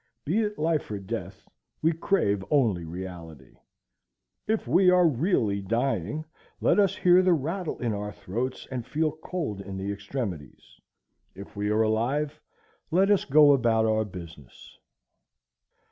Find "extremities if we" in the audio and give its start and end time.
9.91-11.69